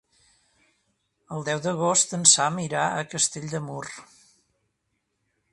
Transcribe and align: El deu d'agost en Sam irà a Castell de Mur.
El 1.35 1.45
deu 1.49 1.61
d'agost 1.67 2.17
en 2.19 2.25
Sam 2.33 2.59
irà 2.65 2.89
a 3.03 3.07
Castell 3.15 3.49
de 3.55 3.65
Mur. 3.67 3.85